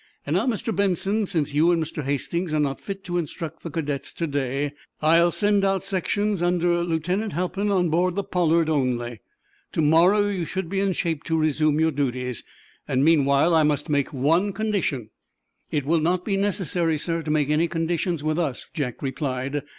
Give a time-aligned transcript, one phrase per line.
[0.25, 0.75] And now, Mr.
[0.75, 2.03] Benson, since you and Mr.
[2.03, 6.81] Hastings are not fit to instruct the cadets to day, I'll send out sections under
[6.83, 9.19] Lieutenant Halpin on board the 'Pollard' only.
[9.73, 12.43] To morrow you should be in shape to resume your duties.
[12.89, 15.11] Meanwhile, I must make one condition."
[15.69, 19.61] "It will not be necessary, sir, to make any conditions with us," Jack replied.